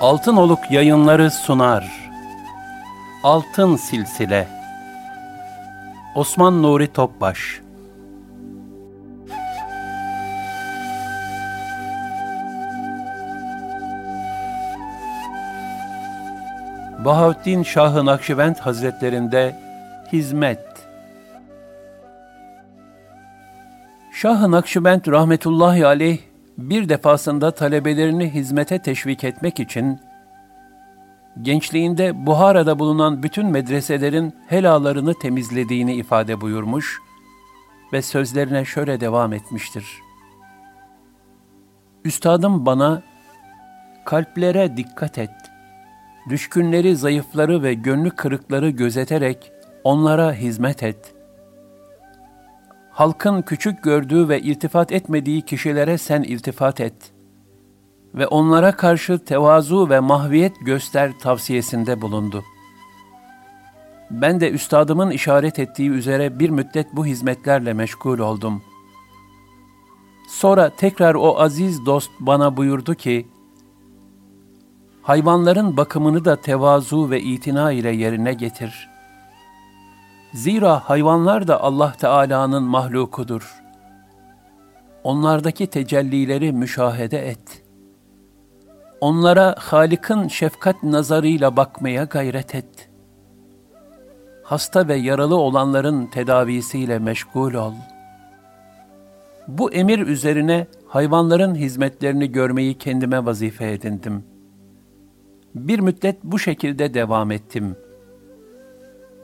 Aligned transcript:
Altın 0.00 0.36
Oluk 0.36 0.70
yayınları 0.70 1.30
sunar. 1.30 2.10
Altın 3.22 3.76
Silsile. 3.76 4.48
Osman 6.14 6.62
Nuri 6.62 6.92
Topbaş. 6.92 7.60
Bahattin 17.04 17.62
Şah-ı 17.62 18.06
Nakşibend 18.06 18.56
Hazretlerinde 18.56 19.56
Hizmet. 20.12 20.88
Şah-ı 24.12 24.50
Nakşibend 24.50 25.06
rahmetullahi 25.06 25.86
aleyh 25.86 26.29
bir 26.60 26.88
defasında 26.88 27.50
talebelerini 27.50 28.34
hizmete 28.34 28.78
teşvik 28.78 29.24
etmek 29.24 29.60
için 29.60 30.00
gençliğinde 31.42 32.26
Buhara'da 32.26 32.78
bulunan 32.78 33.22
bütün 33.22 33.46
medreselerin 33.46 34.34
helalarını 34.46 35.14
temizlediğini 35.14 35.94
ifade 35.94 36.40
buyurmuş 36.40 37.00
ve 37.92 38.02
sözlerine 38.02 38.64
şöyle 38.64 39.00
devam 39.00 39.32
etmiştir. 39.32 39.84
Üstadım 42.04 42.66
bana 42.66 43.02
kalplere 44.04 44.76
dikkat 44.76 45.18
et. 45.18 45.30
Düşkünleri, 46.28 46.96
zayıfları 46.96 47.62
ve 47.62 47.74
gönlü 47.74 48.10
kırıkları 48.10 48.70
gözeterek 48.70 49.52
onlara 49.84 50.32
hizmet 50.32 50.82
et. 50.82 51.14
Halkın 53.00 53.42
küçük 53.42 53.82
gördüğü 53.82 54.28
ve 54.28 54.40
iltifat 54.40 54.92
etmediği 54.92 55.42
kişilere 55.42 55.98
sen 55.98 56.22
iltifat 56.22 56.80
et.'' 56.80 57.12
ve 58.14 58.26
onlara 58.26 58.76
karşı 58.76 59.18
tevazu 59.18 59.90
ve 59.90 60.00
mahviyet 60.00 60.52
göster 60.60 61.18
tavsiyesinde 61.18 62.00
bulundu. 62.00 62.44
Ben 64.10 64.40
de 64.40 64.50
üstadımın 64.50 65.10
işaret 65.10 65.58
ettiği 65.58 65.90
üzere 65.90 66.38
bir 66.38 66.50
müddet 66.50 66.96
bu 66.96 67.06
hizmetlerle 67.06 67.72
meşgul 67.72 68.18
oldum. 68.18 68.62
Sonra 70.28 70.70
tekrar 70.76 71.14
o 71.14 71.38
aziz 71.38 71.86
dost 71.86 72.10
bana 72.20 72.56
buyurdu 72.56 72.94
ki, 72.94 73.28
hayvanların 75.02 75.76
bakımını 75.76 76.24
da 76.24 76.40
tevazu 76.40 77.10
ve 77.10 77.20
itina 77.20 77.72
ile 77.72 77.90
yerine 77.90 78.32
getir. 78.32 78.89
Zira 80.32 80.80
hayvanlar 80.80 81.48
da 81.48 81.60
Allah 81.60 81.92
Teala'nın 81.92 82.62
mahlukudur. 82.62 83.62
Onlardaki 85.04 85.66
tecellileri 85.66 86.52
müşahede 86.52 87.28
et.'' 87.28 87.70
Onlara 89.00 89.54
Halik'in 89.58 90.28
şefkat 90.28 90.82
nazarıyla 90.82 91.56
bakmaya 91.56 92.04
gayret 92.04 92.54
et. 92.54 92.88
Hasta 94.42 94.88
ve 94.88 94.94
yaralı 94.94 95.36
olanların 95.36 96.06
tedavisiyle 96.06 96.98
meşgul 96.98 97.54
ol. 97.54 97.72
Bu 99.48 99.72
emir 99.72 99.98
üzerine 99.98 100.66
hayvanların 100.86 101.54
hizmetlerini 101.54 102.32
görmeyi 102.32 102.78
kendime 102.78 103.24
vazife 103.26 103.72
edindim. 103.72 104.24
Bir 105.54 105.78
müddet 105.78 106.24
bu 106.24 106.38
şekilde 106.38 106.94
devam 106.94 107.30
ettim. 107.30 107.76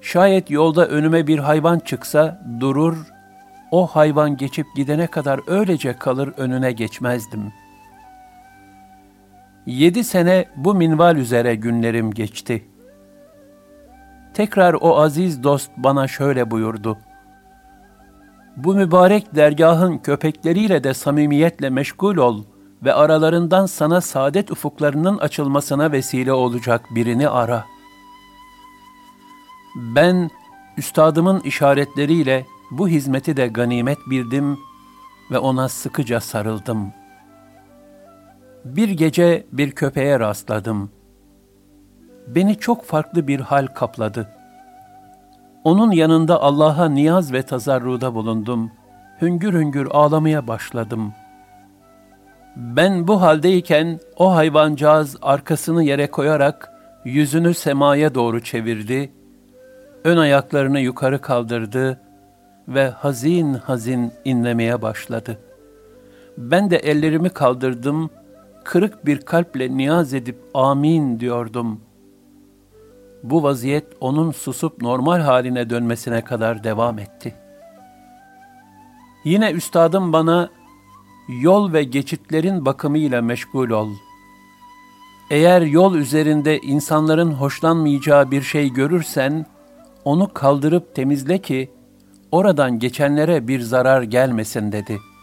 Şayet 0.06 0.50
yolda 0.50 0.86
önüme 0.86 1.26
bir 1.26 1.38
hayvan 1.38 1.78
çıksa 1.78 2.42
durur, 2.60 2.96
o 3.70 3.86
hayvan 3.86 4.36
geçip 4.36 4.66
gidene 4.76 5.06
kadar 5.06 5.40
öylece 5.46 5.92
kalır 5.98 6.32
önüne 6.36 6.72
geçmezdim.'' 6.72 7.66
Yedi 9.66 10.04
sene 10.04 10.44
bu 10.56 10.74
minval 10.74 11.16
üzere 11.16 11.54
günlerim 11.54 12.10
geçti. 12.10 12.64
Tekrar 14.34 14.74
o 14.74 14.96
aziz 14.98 15.42
dost 15.42 15.70
bana 15.76 16.08
şöyle 16.08 16.50
buyurdu. 16.50 16.98
Bu 18.56 18.74
mübarek 18.74 19.34
dergahın 19.34 19.98
köpekleriyle 19.98 20.84
de 20.84 20.94
samimiyetle 20.94 21.70
meşgul 21.70 22.16
ol 22.16 22.44
ve 22.84 22.94
aralarından 22.94 23.66
sana 23.66 24.00
saadet 24.00 24.50
ufuklarının 24.50 25.18
açılmasına 25.18 25.92
vesile 25.92 26.32
olacak 26.32 26.84
birini 26.94 27.28
ara. 27.28 27.75
Ben, 29.76 30.30
üstadımın 30.76 31.40
işaretleriyle 31.40 32.46
bu 32.70 32.88
hizmeti 32.88 33.36
de 33.36 33.46
ganimet 33.46 33.98
bildim 34.10 34.58
ve 35.30 35.38
ona 35.38 35.68
sıkıca 35.68 36.20
sarıldım.'' 36.20 37.06
Bir 38.74 38.88
gece 38.88 39.46
bir 39.52 39.70
köpeğe 39.70 40.20
rastladım. 40.20 40.90
Beni 42.26 42.58
çok 42.58 42.84
farklı 42.84 43.28
bir 43.28 43.40
hal 43.40 43.66
kapladı. 43.66 44.28
Onun 45.64 45.90
yanında 45.90 46.42
Allah'a 46.42 46.88
niyaz 46.88 47.32
ve 47.32 47.42
tazarruda 47.42 48.14
bulundum. 48.14 48.70
Hüngür 49.22 49.52
hüngür 49.52 49.88
ağlamaya 49.90 50.46
başladım. 50.46 51.12
Ben 52.56 53.08
bu 53.08 53.22
haldeyken 53.22 54.00
o 54.16 54.34
hayvancağız 54.34 55.16
arkasını 55.22 55.82
yere 55.84 56.10
koyarak 56.10 56.72
yüzünü 57.04 57.54
semaya 57.54 58.14
doğru 58.14 58.42
çevirdi, 58.42 59.12
ön 60.06 60.16
ayaklarını 60.16 60.80
yukarı 60.80 61.20
kaldırdı 61.20 62.00
ve 62.68 62.88
hazin 62.88 63.54
hazin 63.54 64.12
inlemeye 64.24 64.82
başladı. 64.82 65.38
Ben 66.38 66.70
de 66.70 66.76
ellerimi 66.76 67.28
kaldırdım 67.30 68.10
kırık 68.64 69.06
bir 69.06 69.20
kalple 69.20 69.76
niyaz 69.76 70.14
edip 70.14 70.36
amin 70.54 71.20
diyordum. 71.20 71.80
Bu 73.22 73.42
vaziyet 73.42 73.86
onun 74.00 74.30
susup 74.30 74.82
normal 74.82 75.20
haline 75.20 75.70
dönmesine 75.70 76.24
kadar 76.24 76.64
devam 76.64 76.98
etti. 76.98 77.34
Yine 79.24 79.50
üstadım 79.50 80.12
bana 80.12 80.50
yol 81.28 81.72
ve 81.72 81.84
geçitlerin 81.84 82.66
bakımıyla 82.66 83.22
meşgul 83.22 83.70
ol. 83.70 83.88
Eğer 85.30 85.60
yol 85.62 85.94
üzerinde 85.94 86.60
insanların 86.60 87.30
hoşlanmayacağı 87.30 88.30
bir 88.30 88.42
şey 88.42 88.72
görürsen, 88.72 89.46
onu 90.06 90.34
kaldırıp 90.34 90.94
temizle 90.94 91.38
ki, 91.38 91.70
oradan 92.32 92.78
geçenlere 92.78 93.48
bir 93.48 93.60
zarar 93.60 94.02
gelmesin 94.02 94.72
dedi.'' 94.72 95.16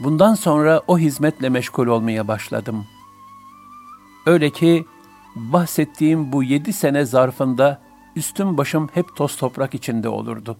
Bundan 0.00 0.34
sonra 0.34 0.82
o 0.86 0.98
hizmetle 0.98 1.48
meşgul 1.48 1.86
olmaya 1.86 2.28
başladım. 2.28 2.86
Öyle 4.26 4.50
ki 4.50 4.86
bahsettiğim 5.36 6.32
bu 6.32 6.42
yedi 6.42 6.72
sene 6.72 7.04
zarfında 7.04 7.80
üstüm 8.16 8.58
başım 8.58 8.88
hep 8.94 9.16
toz 9.16 9.36
toprak 9.36 9.74
içinde 9.74 10.08
olurdu. 10.08 10.56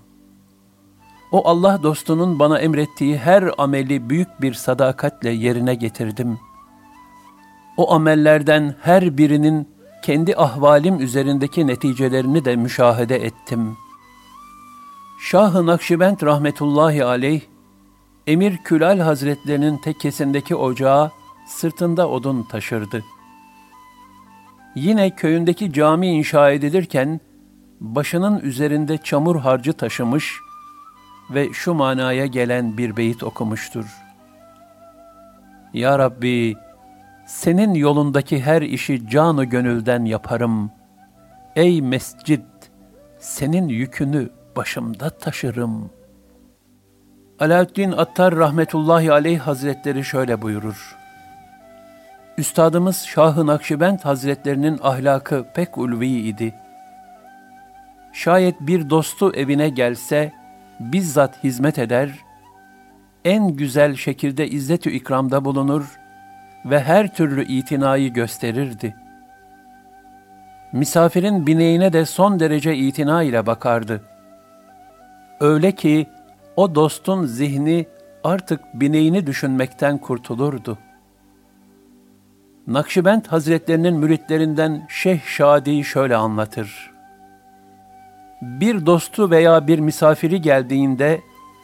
O 1.32 1.49
Allah 1.49 1.82
dostunun 1.82 2.38
bana 2.38 2.58
emrettiği 2.58 3.19
her 3.19 3.50
ameli 3.58 4.11
büyük 4.11 4.40
bir 4.40 4.55
sadakatle 4.55 5.31
yerine 5.31 5.75
getirdim. 5.75 6.38
O 7.76 7.93
amellerden 7.94 8.75
her 8.82 9.19
birinin 9.19 9.69
kendi 10.06 10.37
ahvalim 10.37 11.00
üzerindeki 11.00 11.67
neticelerini 11.67 12.44
de 12.44 12.56
müşahede 12.56 13.25
ettim. 13.25 13.76
Şah-ı 15.20 15.67
Nakşibend 15.67 16.23
rahmetullahi 16.23 17.05
aleyh, 17.05 17.41
Emir 18.26 18.56
Külal 18.56 18.99
Hazretlerinin 18.99 19.79
tekkesindeki 19.79 20.56
ocağa 20.56 21.12
sırtında 21.47 22.08
odun 22.08 22.43
taşırdı. 22.43 23.05
Yine 24.75 25.11
köyündeki 25.11 25.73
cami 25.73 26.06
inşa 26.06 26.50
edilirken 26.50 27.20
başının 27.81 28.41
üzerinde 28.41 28.99
çamur 28.99 29.41
harcı 29.41 29.73
taşımış 29.73 30.35
ve 31.31 31.53
şu 31.53 31.75
manaya 31.75 32.26
gelen 32.26 32.79
bir 32.79 32.97
beyit 32.97 33.23
okumuştur. 33.23 33.87
Ya 35.73 35.99
Rabbi, 35.99 36.65
senin 37.26 37.75
yolundaki 37.75 38.40
her 38.40 38.62
işi 38.62 39.08
canı 39.08 39.44
gönülden 39.44 40.05
yaparım. 40.05 40.70
Ey 41.56 41.82
mescid, 41.82 42.44
senin 43.19 43.69
yükünü 43.69 44.31
başımda 44.56 45.11
taşırım. 45.11 45.90
Alaaddin 47.40 47.93
Attar 47.93 48.37
rahmetullahi 48.37 49.12
aleyh 49.12 49.38
hazretleri 49.38 50.05
şöyle 50.05 50.43
buyurur. 50.43 50.96
Üstadımız 52.38 52.96
Şah-ı 52.96 53.46
Nakşibend 53.46 54.00
hazretlerinin 54.00 54.79
ahlakı 54.82 55.46
pek 55.55 55.79
ulvi 55.79 56.08
idi. 56.08 56.55
Şayet 58.12 58.61
bir 58.61 58.90
dostu 58.90 59.32
evine 59.34 59.69
gelse, 59.69 60.32
bizzat 60.81 61.44
hizmet 61.44 61.79
eder, 61.79 62.11
en 63.25 63.49
güzel 63.49 63.96
şekilde 63.96 64.49
izzet-ü 64.49 64.90
ikramda 64.90 65.44
bulunur 65.44 65.99
ve 66.70 66.80
her 66.80 67.14
türlü 67.14 67.44
itinayı 67.44 68.12
gösterirdi. 68.12 68.96
Misafirin 70.72 71.46
bineğine 71.46 71.92
de 71.92 72.04
son 72.04 72.40
derece 72.40 72.76
itina 72.76 73.22
ile 73.22 73.46
bakardı. 73.46 74.02
Öyle 75.40 75.72
ki 75.72 76.06
o 76.56 76.74
dostun 76.74 77.26
zihni 77.26 77.86
artık 78.24 78.60
bineğini 78.74 79.26
düşünmekten 79.26 79.98
kurtulurdu. 79.98 80.78
Nakşibend 82.66 83.26
Hazretlerinin 83.26 83.94
müritlerinden 83.94 84.86
Şeyh 84.88 85.20
Şadi 85.24 85.84
şöyle 85.84 86.16
anlatır. 86.16 86.90
Bir 88.42 88.86
dostu 88.86 89.30
veya 89.30 89.66
bir 89.66 89.78
misafiri 89.78 90.40
geldiğinde 90.40 91.20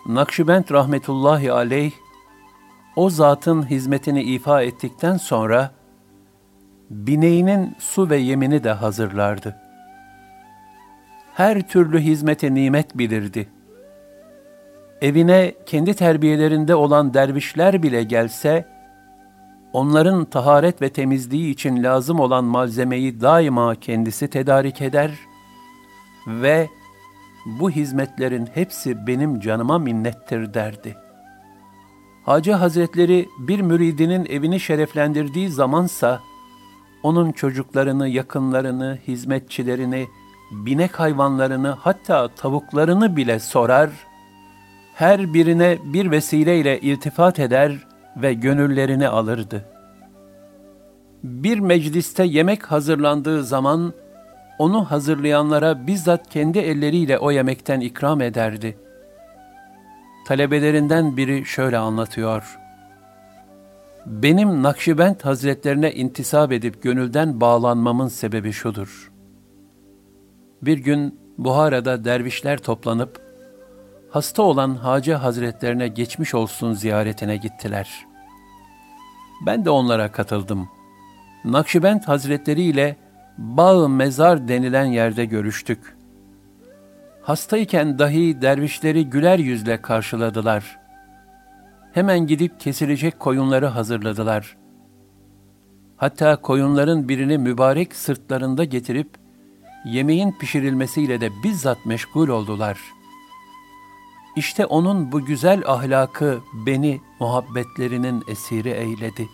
Nakşibend 0.06 0.64
rahmetullahi 0.70 1.52
aleyh 1.52 1.92
o 2.96 3.10
zatın 3.10 3.70
hizmetini 3.70 4.22
ifa 4.22 4.62
ettikten 4.62 5.16
sonra 5.16 5.70
bineğinin 6.90 7.76
su 7.78 8.10
ve 8.10 8.16
yemini 8.16 8.64
de 8.64 8.72
hazırlardı. 8.72 9.56
Her 11.34 11.68
türlü 11.68 12.00
hizmete 12.00 12.54
nimet 12.54 12.98
bilirdi. 12.98 13.48
Evine 15.02 15.54
kendi 15.66 15.94
terbiyelerinde 15.94 16.74
olan 16.74 17.14
dervişler 17.14 17.82
bile 17.82 18.02
gelse, 18.04 18.66
onların 19.72 20.24
taharet 20.24 20.82
ve 20.82 20.88
temizliği 20.88 21.52
için 21.52 21.82
lazım 21.82 22.20
olan 22.20 22.44
malzemeyi 22.44 23.20
daima 23.20 23.74
kendisi 23.74 24.28
tedarik 24.28 24.82
eder 24.82 25.10
ve 26.26 26.68
bu 27.46 27.70
hizmetlerin 27.70 28.48
hepsi 28.54 29.06
benim 29.06 29.40
canıma 29.40 29.78
minnettir 29.78 30.54
derdi. 30.54 30.96
Hacı 32.24 32.52
Hazretleri 32.52 33.28
bir 33.38 33.60
müridinin 33.60 34.26
evini 34.26 34.60
şereflendirdiği 34.60 35.48
zamansa, 35.48 36.20
onun 37.02 37.32
çocuklarını, 37.32 38.08
yakınlarını, 38.08 38.98
hizmetçilerini, 39.08 40.06
binek 40.50 41.00
hayvanlarını 41.00 41.68
hatta 41.68 42.28
tavuklarını 42.28 43.16
bile 43.16 43.38
sorar, 43.38 43.90
her 44.94 45.34
birine 45.34 45.78
bir 45.84 46.10
vesileyle 46.10 46.80
iltifat 46.80 47.38
eder 47.38 47.86
ve 48.16 48.34
gönüllerini 48.34 49.08
alırdı. 49.08 49.64
Bir 51.22 51.58
mecliste 51.58 52.24
yemek 52.24 52.72
hazırlandığı 52.72 53.44
zaman, 53.44 53.92
onu 54.58 54.84
hazırlayanlara 54.84 55.86
bizzat 55.86 56.28
kendi 56.30 56.58
elleriyle 56.58 57.18
o 57.18 57.30
yemekten 57.30 57.80
ikram 57.80 58.20
ederdi. 58.20 58.78
Talebelerinden 60.32 61.16
biri 61.16 61.44
şöyle 61.44 61.78
anlatıyor. 61.78 62.58
Benim 64.06 64.62
Nakşibend 64.62 65.20
Hazretlerine 65.20 65.92
intisap 65.92 66.52
edip 66.52 66.82
gönülden 66.82 67.40
bağlanmamın 67.40 68.08
sebebi 68.08 68.52
şudur. 68.52 69.12
Bir 70.62 70.78
gün 70.78 71.18
Buhara'da 71.38 72.04
dervişler 72.04 72.58
toplanıp, 72.58 73.20
hasta 74.10 74.42
olan 74.42 74.74
Hacı 74.74 75.14
Hazretlerine 75.14 75.88
geçmiş 75.88 76.34
olsun 76.34 76.72
ziyaretine 76.72 77.36
gittiler. 77.36 78.06
Ben 79.46 79.64
de 79.64 79.70
onlara 79.70 80.12
katıldım. 80.12 80.68
Nakşibend 81.44 82.02
Hazretleri 82.02 82.62
ile 82.62 82.96
Bağ 83.38 83.88
Mezar 83.88 84.48
denilen 84.48 84.84
yerde 84.86 85.24
görüştük. 85.24 86.01
Hastayken 87.22 87.98
dahi 87.98 88.42
dervişleri 88.42 89.10
güler 89.10 89.38
yüzle 89.38 89.82
karşıladılar. 89.82 90.78
Hemen 91.92 92.26
gidip 92.26 92.60
kesilecek 92.60 93.20
koyunları 93.20 93.66
hazırladılar. 93.66 94.56
Hatta 95.96 96.36
koyunların 96.36 97.08
birini 97.08 97.38
mübarek 97.38 97.94
sırtlarında 97.94 98.64
getirip 98.64 99.08
yemeğin 99.84 100.32
pişirilmesiyle 100.40 101.20
de 101.20 101.28
bizzat 101.44 101.86
meşgul 101.86 102.28
oldular. 102.28 102.78
İşte 104.36 104.66
onun 104.66 105.12
bu 105.12 105.24
güzel 105.24 105.62
ahlakı 105.66 106.40
beni 106.66 107.00
muhabbetlerinin 107.20 108.24
esiri 108.28 108.70
eyledi. 108.70 109.28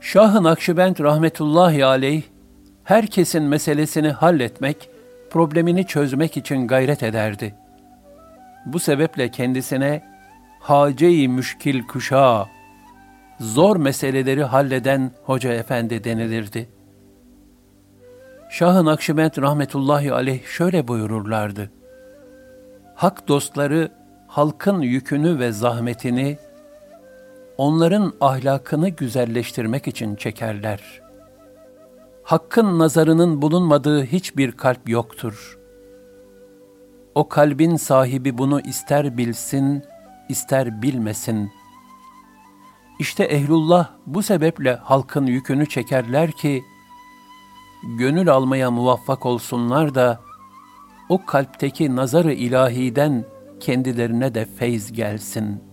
Şah-ı 0.00 0.44
rahmetullahi 1.04 1.84
aleyh, 1.84 2.22
herkesin 2.84 3.42
meselesini 3.42 4.10
halletmek, 4.10 4.90
problemini 5.30 5.86
çözmek 5.86 6.36
için 6.36 6.66
gayret 6.66 7.02
ederdi. 7.02 7.54
Bu 8.66 8.78
sebeple 8.78 9.30
kendisine 9.30 10.02
hace-i 10.60 11.28
müşkil 11.28 11.86
kuşa, 11.86 12.46
zor 13.40 13.76
meseleleri 13.76 14.44
halleden 14.44 15.10
hoca 15.24 15.52
efendi 15.52 16.04
denilirdi. 16.04 16.68
Şah-ı 18.50 18.84
rahmetullahi 19.42 20.12
aleyh 20.12 20.44
şöyle 20.46 20.88
buyururlardı. 20.88 21.70
Hak 22.94 23.28
dostları 23.28 23.92
halkın 24.26 24.80
yükünü 24.80 25.38
ve 25.38 25.52
zahmetini 25.52 26.38
onların 27.56 28.12
ahlakını 28.20 28.88
güzelleştirmek 28.88 29.88
için 29.88 30.16
çekerler. 30.16 31.07
Hakkın 32.28 32.78
nazarının 32.78 33.42
bulunmadığı 33.42 34.04
hiçbir 34.04 34.52
kalp 34.52 34.88
yoktur. 34.88 35.58
O 37.14 37.28
kalbin 37.28 37.76
sahibi 37.76 38.38
bunu 38.38 38.60
ister 38.60 39.16
bilsin, 39.16 39.84
ister 40.28 40.82
bilmesin. 40.82 41.50
İşte 42.98 43.24
ehlullah 43.24 43.90
bu 44.06 44.22
sebeple 44.22 44.74
halkın 44.74 45.26
yükünü 45.26 45.68
çekerler 45.68 46.32
ki, 46.32 46.62
gönül 47.98 48.30
almaya 48.32 48.70
muvaffak 48.70 49.26
olsunlar 49.26 49.94
da, 49.94 50.20
o 51.08 51.26
kalpteki 51.26 51.96
nazarı 51.96 52.32
ilahiden 52.32 53.24
kendilerine 53.60 54.34
de 54.34 54.44
feyz 54.44 54.92
gelsin.'' 54.92 55.67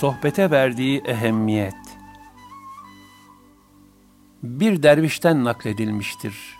Sohbete 0.00 0.50
verdiği 0.50 0.98
ehemmiyet 0.98 1.74
Bir 4.42 4.82
dervişten 4.82 5.44
nakledilmiştir. 5.44 6.58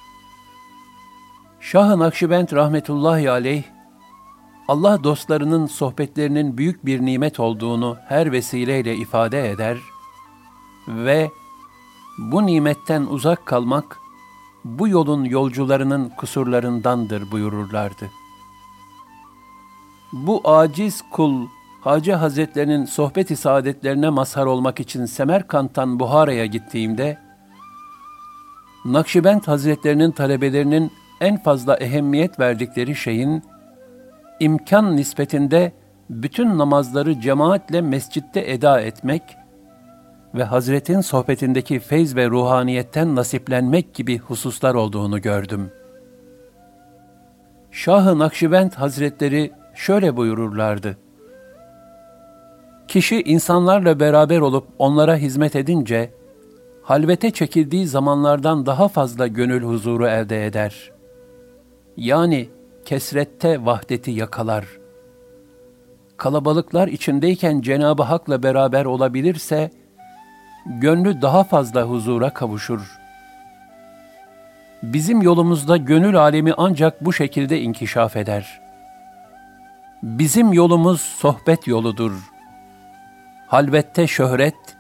Şah-ı 1.61 1.99
Nakşibend 1.99 2.53
rahmetullahi 2.53 3.31
aleyh, 3.31 3.63
Allah 4.69 5.05
dostlarının 5.05 5.67
sohbetlerinin 5.67 6.59
büyük 6.59 6.87
bir 6.87 7.01
nimet 7.01 7.41
olduğunu 7.41 7.97
her 8.09 8.33
vesileyle 8.33 8.97
ifade 8.97 9.51
eder 9.51 9.79
ve 10.89 11.31
bu 12.19 12.47
nimetten 12.47 13.03
uzak 13.03 13.47
kalmak, 13.47 13.99
bu 14.65 14.89
yolun 14.89 15.25
yolcularının 15.25 16.09
kusurlarındandır 16.09 17.31
buyururlardı. 17.31 18.11
Bu 20.13 20.41
aciz 20.45 21.03
kul, 21.11 21.47
Hacı 21.81 22.13
Hazretlerinin 22.13 22.85
sohbet-i 22.85 23.37
saadetlerine 23.37 24.11
mazhar 24.11 24.47
olmak 24.47 24.81
için 24.81 25.05
Semerkant'tan 25.05 26.01
Buhara'ya 26.01 26.47
gittiğimde, 26.47 27.19
Nakşibend 28.85 29.43
Hazretlerinin 29.43 30.11
talebelerinin 30.11 30.93
en 31.21 31.43
fazla 31.43 31.77
ehemmiyet 31.77 32.41
verdikleri 32.41 32.97
şeyin, 32.97 33.43
imkan 34.41 34.97
nispetinde 34.97 35.73
bütün 36.11 36.59
namazları 36.59 37.21
cemaatle 37.21 37.81
mescitte 37.81 38.51
eda 38.51 38.81
etmek 38.81 39.23
ve 40.35 40.45
Hazretin 40.45 41.01
sohbetindeki 41.01 41.81
feyz 41.81 42.17
ve 42.17 42.31
ruhaniyetten 42.31 43.17
nasiplenmek 43.17 43.95
gibi 43.95 44.19
hususlar 44.19 44.75
olduğunu 44.75 45.23
gördüm. 45.23 45.71
Şah-ı 47.71 48.19
Nakşibend 48.19 48.73
Hazretleri 48.73 49.53
şöyle 49.75 50.17
buyururlardı. 50.17 50.97
Kişi 52.91 53.23
insanlarla 53.23 54.01
beraber 54.01 54.41
olup 54.41 54.67
onlara 54.79 55.17
hizmet 55.17 55.57
edince, 55.57 56.11
halvete 56.83 57.31
çekildiği 57.31 57.87
zamanlardan 57.87 58.67
daha 58.67 58.89
fazla 58.89 59.27
gönül 59.27 59.63
huzuru 59.63 60.07
elde 60.07 60.47
eder. 60.47 60.91
Yani 61.97 62.49
kesrette 62.85 63.65
vahdeti 63.65 64.11
yakalar. 64.11 64.65
Kalabalıklar 66.17 66.89
içindeyken 66.89 67.61
Cenab-ı 67.61 68.03
Hak'la 68.03 68.43
beraber 68.43 68.85
olabilirse, 68.85 69.71
gönlü 70.67 71.23
daha 71.23 71.45
fazla 71.45 71.83
huzura 71.83 72.35
kavuşur. 72.35 72.99
Bizim 74.83 75.23
yolumuzda 75.23 75.77
gönül 75.77 76.17
alemi 76.17 76.53
ancak 76.57 77.05
bu 77.05 77.13
şekilde 77.13 77.61
inkişaf 77.61 78.17
eder. 78.17 78.61
Bizim 80.03 80.53
yolumuz 80.53 81.01
sohbet 81.01 81.67
yoludur. 81.67 82.40
Halvette 83.51 84.07
şöhret, 84.07 84.77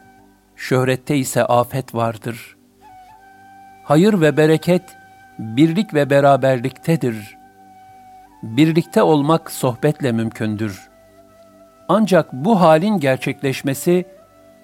şöhrette 0.56 1.16
ise 1.16 1.44
afet 1.44 1.94
vardır. 1.94 2.56
Hayır 3.84 4.20
ve 4.20 4.36
bereket, 4.36 4.82
birlik 5.38 5.94
ve 5.94 6.10
beraberliktedir. 6.10 7.36
Birlikte 8.42 9.02
olmak 9.02 9.50
sohbetle 9.50 10.12
mümkündür. 10.12 10.88
Ancak 11.88 12.32
bu 12.32 12.60
halin 12.60 12.98
gerçekleşmesi, 12.98 14.04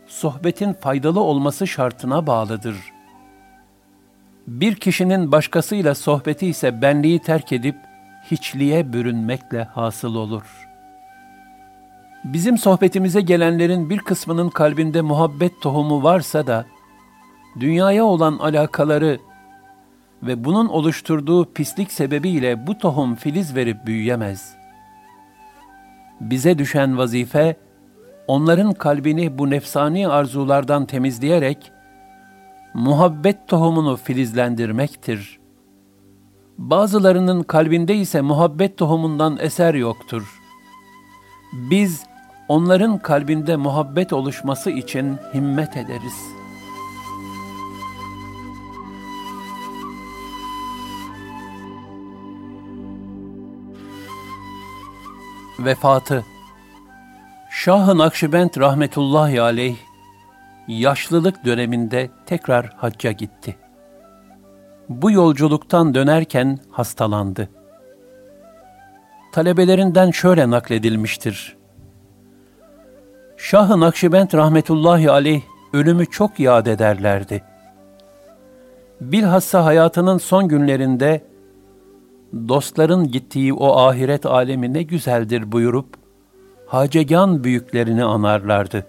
sohbetin 0.07 0.73
faydalı 0.73 1.21
olması 1.21 1.67
şartına 1.67 2.27
bağlıdır. 2.27 2.77
Bir 4.47 4.75
kişinin 4.75 5.33
başkasıyla 5.33 5.95
sohbeti 5.95 6.47
ise 6.47 6.83
benliği 6.83 7.19
terk 7.19 7.53
edip 7.53 7.77
hiçliğe 8.31 8.93
bürünmekle 8.93 9.65
hasıl 9.65 10.15
olur. 10.15 10.66
Bizim 12.33 12.59
sohbetimize 12.59 13.21
gelenlerin 13.21 13.91
bir 13.91 13.99
kısmının 13.99 14.49
kalbinde 14.49 15.01
muhabbet 15.01 15.61
tohumu 15.61 16.03
varsa 16.03 16.47
da, 16.47 16.67
dünyaya 17.61 18.05
olan 18.05 18.39
alakaları 18.39 19.19
ve 20.23 20.45
bunun 20.45 20.67
oluşturduğu 20.67 21.53
pislik 21.53 21.93
sebebiyle 21.93 22.67
bu 22.67 22.79
tohum 22.79 23.15
filiz 23.15 23.57
verip 23.57 23.87
büyüyemez. 23.87 24.55
Bize 26.21 26.59
düşen 26.59 26.99
vazife, 26.99 27.57
onların 28.27 28.73
kalbini 28.73 29.39
bu 29.39 29.51
nefsani 29.51 30.09
arzulardan 30.09 30.87
temizleyerek, 30.87 31.73
muhabbet 32.75 33.49
tohumunu 33.49 33.97
filizlendirmektir. 33.97 35.39
Bazılarının 36.59 37.43
kalbinde 37.43 37.95
ise 37.95 38.21
muhabbet 38.21 38.79
tohumundan 38.79 39.39
eser 39.41 39.75
yoktur. 39.75 40.41
Biz, 41.53 42.07
onların 42.49 42.99
kalbinde 42.99 43.57
muhabbet 43.57 44.13
oluşması 44.13 44.71
için 44.71 45.19
himmet 45.35 45.77
ederiz. 45.77 46.37
Vefatı 55.59 56.25
Şah-ı 57.51 57.99
Nakşibend 57.99 58.51
rahmetullahi 58.59 59.43
aleyh, 59.43 59.77
yaşlılık 60.69 61.45
döneminde 61.45 62.11
tekrar 62.27 62.67
hacca 62.77 63.13
gitti. 63.13 63.57
Bu 64.89 65.11
yolculuktan 65.11 65.95
dönerken 65.95 66.59
hastalandı. 66.71 67.49
Talebelerinden 69.33 70.11
şöyle 70.11 70.51
nakledilmiştir. 70.51 71.57
Şah-ı 73.37 73.81
Nakşibend 73.81 74.33
rahmetullahi 74.35 75.11
aleyh 75.11 75.43
ölümü 75.73 76.07
çok 76.07 76.41
yad 76.41 76.67
ederlerdi. 76.67 77.43
Bilhassa 79.01 79.65
hayatının 79.65 80.19
son 80.19 80.49
günlerinde 80.49 81.25
dostların 82.49 83.11
gittiği 83.11 83.53
o 83.55 83.77
ahiret 83.77 84.27
alemi 84.27 84.73
ne 84.73 84.83
güzeldir 84.83 85.53
buyurup 85.53 85.87
hacegan 86.67 87.45
büyüklerini 87.45 88.05
anarlardı. 88.05 88.87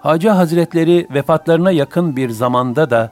Hacı 0.00 0.28
Hazretleri 0.28 1.06
vefatlarına 1.14 1.70
yakın 1.70 2.16
bir 2.16 2.30
zamanda 2.30 2.90
da 2.90 3.10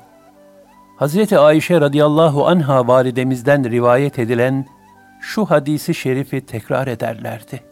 Hazreti 0.96 1.38
Ayşe 1.38 1.80
radıyallahu 1.80 2.46
anha 2.46 2.88
validemizden 2.88 3.70
rivayet 3.70 4.18
edilen 4.18 4.66
şu 5.20 5.44
hadisi 5.44 5.94
şerifi 5.94 6.46
tekrar 6.46 6.86
ederlerdi. 6.86 7.67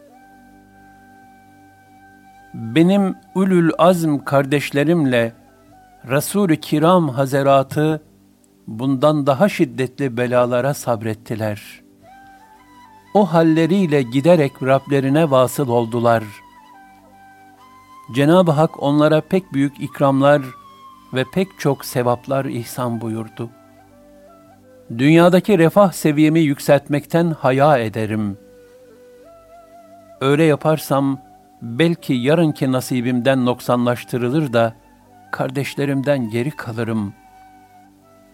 Benim 2.57 3.15
ulul 3.35 3.71
azm 3.77 4.17
kardeşlerimle 4.17 5.33
Resul-i 6.09 6.59
Kiram 6.59 7.09
Hazeratı 7.09 8.01
bundan 8.67 9.27
daha 9.27 9.49
şiddetli 9.49 10.17
belalara 10.17 10.73
sabrettiler. 10.73 11.81
O 13.13 13.25
halleriyle 13.25 14.01
giderek 14.01 14.63
Rablerine 14.63 15.31
vasıl 15.31 15.69
oldular. 15.69 16.23
Cenab-ı 18.15 18.51
Hak 18.51 18.83
onlara 18.83 19.21
pek 19.21 19.53
büyük 19.53 19.79
ikramlar 19.79 20.41
ve 21.13 21.25
pek 21.33 21.47
çok 21.59 21.85
sevaplar 21.85 22.45
ihsan 22.45 23.01
buyurdu. 23.01 23.49
Dünyadaki 24.97 25.57
refah 25.57 25.91
seviyemi 25.91 26.39
yükseltmekten 26.39 27.31
haya 27.31 27.77
ederim. 27.77 28.37
Öyle 30.21 30.43
yaparsam 30.43 31.26
belki 31.61 32.13
yarınki 32.13 32.71
nasibimden 32.71 33.45
noksanlaştırılır 33.45 34.53
da 34.53 34.73
kardeşlerimden 35.31 36.29
geri 36.29 36.51
kalırım. 36.51 37.13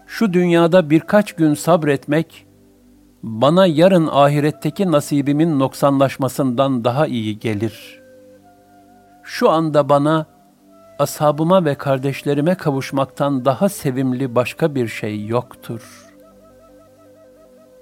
Şu 0.08 0.34
dünyada 0.34 0.89
birkaç 0.89 1.34
gün 1.34 1.53
sabretmek 1.53 2.46
bana 3.24 3.65
yarın 3.65 4.08
ahiretteki 4.08 4.92
nasibimin 4.92 5.60
noksanlaşmasından 5.60 6.84
daha 6.84 7.08
iyi 7.08 7.39
gelir. 7.39 8.01
Şu 9.24 9.50
anda 9.50 9.89
bana 9.89 10.25
ashabıma 11.00 11.65
ve 11.65 11.75
kardeşlerime 11.75 12.56
kavuşmaktan 12.56 13.46
daha 13.46 13.70
sevimli 13.70 14.36
başka 14.36 14.75
bir 14.75 14.88
şey 14.88 15.25
yoktur. 15.25 16.10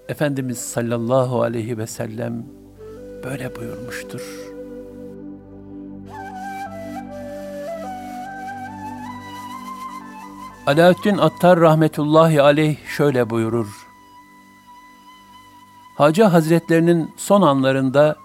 Efendimiz 0.10 0.58
sallallahu 0.58 1.42
aleyhi 1.42 1.78
ve 1.78 1.88
sellem 1.88 2.46
böyle 3.24 3.56
buyurmuştur. 3.56 4.61
Alaaddin 10.68 11.18
Attar 11.18 11.60
rahmetullahi 11.60 12.42
aleyh 12.42 12.78
şöyle 12.88 13.30
buyurur. 13.30 13.88
Hacı 15.98 16.24
Hazretlerinin 16.24 17.14
son 17.18 17.42
anlarında 17.42 18.16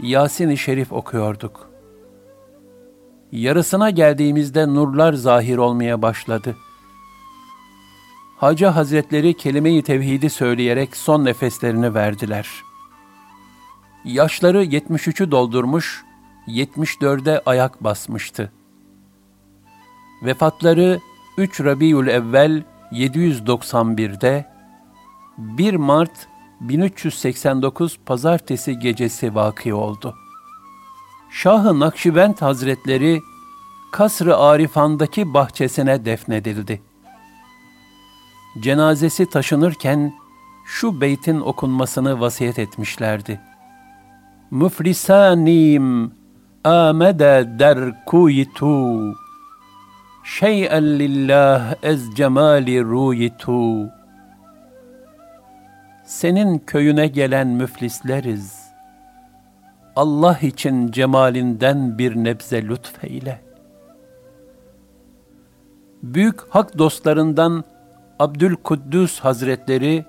Yasin-i 0.00 0.58
Şerif 0.58 0.92
okuyorduk. 0.92 1.70
Yarısına 3.32 3.90
geldiğimizde 3.90 4.66
nurlar 4.66 5.12
zahir 5.12 5.56
olmaya 5.56 6.02
başladı. 6.02 6.56
Hacı 8.36 8.66
Hazretleri 8.66 9.34
kelime-i 9.34 9.82
tevhidi 9.82 10.30
söyleyerek 10.30 10.96
son 10.96 11.24
nefeslerini 11.24 11.94
verdiler. 11.94 12.48
Yaşları 14.04 14.64
73'ü 14.64 15.30
doldurmuş, 15.30 16.04
74'e 16.48 17.42
ayak 17.46 17.84
basmıştı. 17.84 18.52
Vefatları 20.22 21.00
3 21.40 21.60
Rabiül 21.60 22.08
Evvel 22.08 22.62
791'de 22.92 24.46
1 25.38 25.74
Mart 25.74 26.28
1389 26.60 27.98
pazartesi 28.06 28.78
gecesi 28.78 29.34
vakı 29.34 29.76
oldu. 29.76 30.14
Şah-ı 31.30 31.80
Nakşibend 31.80 32.36
Hazretleri 32.38 33.20
Kasr-ı 33.92 34.36
Arifan'daki 34.36 35.34
bahçesine 35.34 36.04
defnedildi. 36.04 36.82
Cenazesi 38.62 39.30
taşınırken 39.30 40.12
şu 40.66 41.00
beytin 41.00 41.40
okunmasını 41.40 42.20
vasiyet 42.20 42.58
etmişlerdi. 42.58 43.40
Müflisanim 44.50 46.12
amede 46.64 47.48
der 47.58 48.04
kuyitu 48.06 49.14
şey'en 50.38 50.98
lillah 50.98 51.74
ez 51.82 52.14
cemali 52.14 52.82
ruyitu 52.84 53.88
senin 56.04 56.58
köyüne 56.58 57.06
gelen 57.06 57.48
müflisleriz. 57.48 58.70
Allah 59.96 60.38
için 60.38 60.90
cemalinden 60.90 61.98
bir 61.98 62.16
nebze 62.16 62.68
lütfeyle. 62.68 63.40
Büyük 66.02 66.40
hak 66.50 66.78
dostlarından 66.78 67.64
Abdülkuddüs 68.18 69.20
Hazretleri 69.20 70.04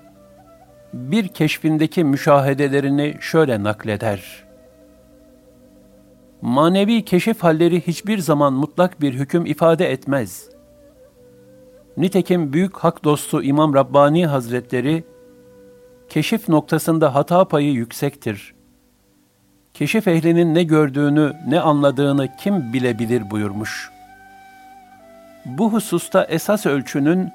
bir 0.92 1.28
keşfindeki 1.28 2.04
müşahedelerini 2.04 3.16
şöyle 3.20 3.62
nakleder. 3.62 4.44
Manevi 6.42 7.04
keşif 7.04 7.42
halleri 7.42 7.86
hiçbir 7.86 8.18
zaman 8.18 8.52
mutlak 8.52 9.00
bir 9.00 9.14
hüküm 9.14 9.46
ifade 9.46 9.92
etmez. 9.92 10.48
Nitekim 11.96 12.52
büyük 12.52 12.76
hak 12.76 13.04
dostu 13.04 13.42
İmam 13.42 13.74
Rabbani 13.74 14.26
Hazretleri 14.26 15.04
keşif 16.08 16.48
noktasında 16.48 17.14
hata 17.14 17.44
payı 17.44 17.72
yüksektir. 17.72 18.54
Keşif 19.74 20.08
ehlinin 20.08 20.54
ne 20.54 20.62
gördüğünü, 20.62 21.32
ne 21.48 21.60
anladığını 21.60 22.36
kim 22.36 22.72
bilebilir 22.72 23.30
buyurmuş. 23.30 23.90
Bu 25.44 25.72
hususta 25.72 26.24
esas 26.24 26.66
ölçünün 26.66 27.30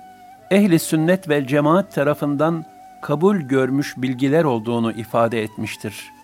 ehli 0.52 0.80
sünnet 0.80 1.30
ve 1.30 1.48
cemaat 1.48 1.94
tarafından 1.94 2.66
kabul 3.02 3.36
görmüş 3.36 3.94
bilgiler 3.98 4.44
olduğunu 4.44 4.92
ifade 4.92 5.44
etmiştir. 5.44 6.17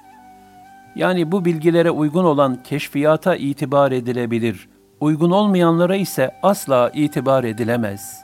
Yani 0.96 1.32
bu 1.32 1.46
bilgilere 1.46 1.92
uygun 1.92 2.24
olan 2.24 2.64
keşfiyata 2.64 3.36
itibar 3.36 3.92
edilebilir, 3.92 4.70
uygun 5.00 5.32
olmayanlara 5.32 5.96
ise 5.96 6.32
asla 6.44 6.92
itibar 6.94 7.44
edilemez. 7.44 8.24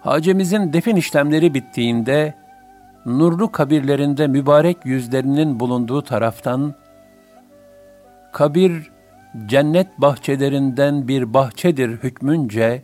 Hacemizin 0.00 0.72
defin 0.72 0.96
işlemleri 0.96 1.54
bittiğinde, 1.54 2.34
nurlu 3.06 3.52
kabirlerinde 3.52 4.26
mübarek 4.26 4.76
yüzlerinin 4.84 5.60
bulunduğu 5.60 6.02
taraftan, 6.02 6.74
kabir 8.32 8.90
cennet 9.46 9.98
bahçelerinden 9.98 11.08
bir 11.08 11.34
bahçedir 11.34 11.88
hükmünce, 11.88 12.82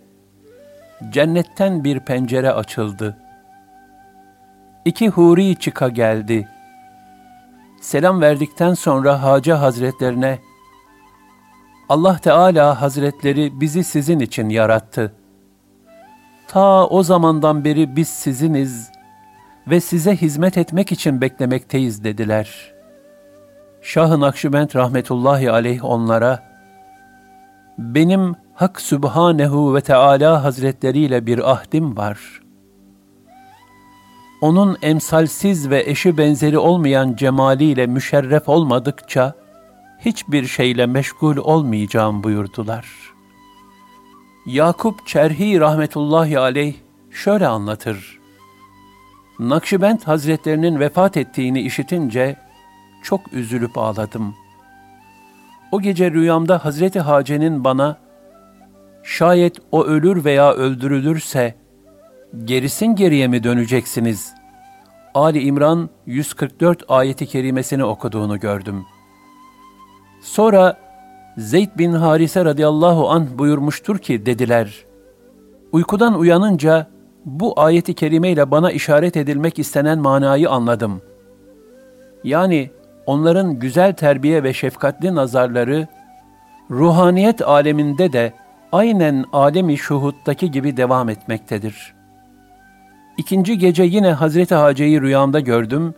cennetten 1.11 1.85
bir 1.85 2.01
pencere 2.01 2.53
açıldı. 2.53 3.17
İki 4.85 5.09
huri 5.09 5.57
çıka 5.57 5.89
geldi. 5.89 6.49
Selam 7.81 8.21
verdikten 8.21 8.75
sonra 8.75 9.23
Hacı 9.23 9.53
Hazretlerine, 9.53 10.39
Allah 11.89 12.19
Teala 12.19 12.81
Hazretleri 12.81 13.61
bizi 13.61 13.85
sizin 13.85 14.21
için 14.21 14.49
yarattı. 14.49 15.15
Ta 16.49 16.87
o 16.87 17.03
zamandan 17.03 17.65
beri 17.65 17.97
biz 17.97 18.09
siziniz 18.09 18.91
ve 19.67 19.81
size 19.81 20.17
hizmet 20.17 20.59
etmek 20.59 20.93
için 20.93 21.21
beklemekteyiz 21.21 22.05
dediler. 22.05 22.75
Şah-ı 23.83 24.21
Nakşibend 24.21 24.75
rahmetullahi 24.75 25.51
aleyh 25.51 25.85
onlara, 25.85 26.43
benim 27.79 28.35
Hak 28.55 28.81
Sübhanehu 28.81 29.75
ve 29.75 29.81
Teala 29.81 30.45
Hazretleri 30.45 30.99
ile 30.99 31.27
bir 31.27 31.51
ahdim 31.53 31.97
var. 31.97 32.41
Onun 34.41 34.79
emsalsiz 34.83 35.71
ve 35.71 35.83
eşi 35.87 36.19
benzeri 36.19 36.59
olmayan 36.59 37.17
cemaliyle 37.17 37.87
müşerref 37.87 38.49
olmadıkça, 38.49 39.35
hiçbir 39.99 40.47
şeyle 40.47 40.87
meşgul 40.87 41.37
olmayacağım 41.37 42.23
buyurdular. 42.23 42.89
Yakup 44.47 45.07
Çerhi 45.07 45.61
rahmetullahi 45.61 46.39
aleyh 46.39 46.75
şöyle 47.11 47.47
anlatır. 47.47 48.19
Nakşibend 49.39 50.01
Hazretlerinin 50.03 50.81
vefat 50.81 51.17
ettiğini 51.17 51.61
işitince 51.61 52.37
çok 53.03 53.33
üzülüp 53.33 53.79
ağladım. 53.79 54.35
O 55.73 55.81
gece 55.81 56.11
rüyamda 56.11 56.65
Hazreti 56.65 57.01
Hace'nin 57.01 57.65
bana 57.65 57.99
şayet 59.03 59.57
o 59.73 59.85
ölür 59.85 60.25
veya 60.25 60.53
öldürülürse 60.53 61.55
gerisin 62.45 62.87
geriye 62.87 63.29
mi 63.29 63.45
döneceksiniz? 63.45 64.35
Ali 65.15 65.43
İmran 65.43 65.91
144 66.07 66.85
ayeti 66.89 67.27
kerimesini 67.27 67.85
okuduğunu 67.85 68.41
gördüm. 68.41 68.85
Sonra 70.23 70.77
Zeyd 71.37 71.69
bin 71.79 71.93
Harise 71.93 72.45
radıyallahu 72.45 73.11
an 73.11 73.39
buyurmuştur 73.39 73.99
ki 73.99 74.27
dediler. 74.27 74.85
Uykudan 75.73 76.19
uyanınca 76.19 76.87
bu 77.25 77.61
ayeti 77.61 77.95
kerimeyle 77.95 78.51
bana 78.51 78.71
işaret 78.71 79.17
edilmek 79.17 79.59
istenen 79.59 79.99
manayı 79.99 80.51
anladım. 80.51 81.03
Yani 82.25 82.71
onların 83.07 83.59
güzel 83.59 83.93
terbiye 83.93 84.43
ve 84.43 84.53
şefkatli 84.53 85.15
nazarları 85.15 85.87
ruhaniyet 86.71 87.43
aleminde 87.43 88.13
de 88.13 88.33
aynen 88.73 89.25
alemi 89.33 89.79
şuhuttaki 89.79 90.51
gibi 90.51 90.77
devam 90.77 91.09
etmektedir. 91.09 91.98
İkinci 93.19 93.59
gece 93.59 93.83
yine 93.83 94.13
Hazreti 94.13 94.55
Hace'yi 94.55 95.01
rüyamda 95.01 95.41
gördüm. 95.41 95.95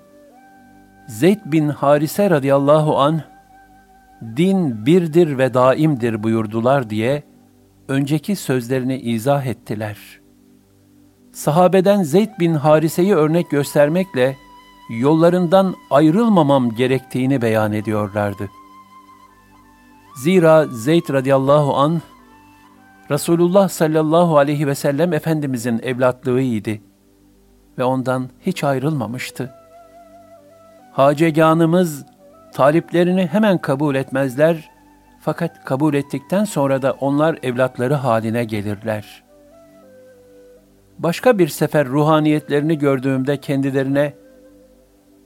Zeyd 1.07 1.39
bin 1.45 1.69
Harise 1.69 2.31
radıyallahu 2.31 2.99
an 2.99 3.23
din 4.37 4.87
birdir 4.87 5.39
ve 5.39 5.55
daimdir 5.55 6.23
buyurdular 6.23 6.91
diye 6.91 7.23
önceki 7.89 8.37
sözlerini 8.37 9.01
izah 9.01 9.47
ettiler. 9.47 9.99
Sahabeden 11.33 12.03
Zeyd 12.03 12.31
bin 12.41 12.55
Harise'yi 12.55 13.15
örnek 13.15 13.51
göstermekle 13.51 14.37
yollarından 14.91 15.75
ayrılmamam 15.91 16.75
gerektiğini 16.75 17.43
beyan 17.43 17.73
ediyorlardı. 17.73 18.49
Zira 20.17 20.67
Zeyd 20.67 21.11
radıyallahu 21.11 21.77
an 21.77 22.03
Resulullah 23.11 23.69
sallallahu 23.69 24.39
aleyhi 24.39 24.67
ve 24.67 24.75
sellem 24.75 25.13
Efendimizin 25.13 25.81
evlatlığıydı 25.83 26.90
ve 27.81 27.85
ondan 27.85 28.29
hiç 28.41 28.65
ayrılmamıştı. 28.65 29.55
Haceganımız 30.93 32.07
taliplerini 32.53 33.27
hemen 33.27 33.59
kabul 33.59 33.95
etmezler 33.95 34.71
fakat 35.21 35.65
kabul 35.65 35.95
ettikten 35.95 36.45
sonra 36.45 36.83
da 36.83 36.93
onlar 36.93 37.39
evlatları 37.43 37.95
haline 37.95 38.45
gelirler. 38.45 39.23
Başka 40.99 41.39
bir 41.39 41.49
sefer 41.49 41.87
ruhaniyetlerini 41.89 42.79
gördüğümde 42.79 43.37
kendilerine 43.37 44.15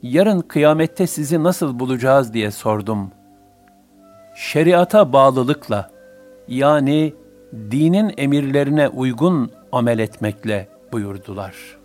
yarın 0.01 0.41
kıyamette 0.41 1.07
sizi 1.07 1.43
nasıl 1.43 1.79
bulacağız 1.79 2.33
diye 2.33 2.51
sordum. 2.51 3.11
Şeriata 4.35 5.13
bağlılıkla 5.13 5.91
yani 6.47 7.13
dinin 7.53 8.13
emirlerine 8.17 8.87
uygun 8.87 9.51
amel 9.71 9.99
etmekle 9.99 10.67
buyurdular. 10.91 11.84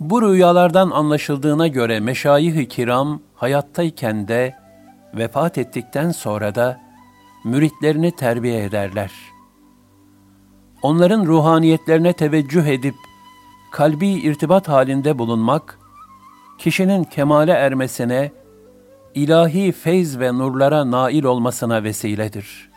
Bu 0.00 0.22
rüyalardan 0.22 0.90
anlaşıldığına 0.90 1.68
göre 1.68 2.00
meşayih-i 2.00 2.68
kiram 2.68 3.20
hayattayken 3.34 4.28
de 4.28 4.54
vefat 5.14 5.58
ettikten 5.58 6.10
sonra 6.10 6.54
da 6.54 6.80
müritlerini 7.44 8.12
terbiye 8.16 8.64
ederler. 8.64 9.12
Onların 10.82 11.26
ruhaniyetlerine 11.26 12.12
teveccüh 12.12 12.64
edip 12.64 12.94
kalbi 13.72 14.08
irtibat 14.08 14.68
halinde 14.68 15.18
bulunmak, 15.18 15.78
kişinin 16.58 17.04
kemale 17.04 17.52
ermesine, 17.52 18.32
ilahi 19.14 19.72
feyz 19.72 20.20
ve 20.20 20.38
nurlara 20.38 20.90
nail 20.90 21.24
olmasına 21.24 21.84
vesiledir. 21.84 22.70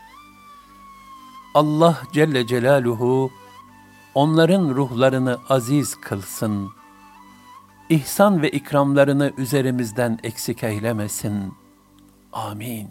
Allah 1.56 1.98
Celle 2.14 2.48
Celaluhu 2.48 3.32
onların 4.16 4.70
ruhlarını 4.70 5.38
aziz 5.50 5.96
kılsın. 5.96 6.77
İhsan 7.90 8.42
ve 8.42 8.50
ikramlarını 8.50 9.32
üzerimizden 9.38 10.20
eksik 10.24 10.64
eylemesin. 10.64 11.54
Amin. 12.34 12.88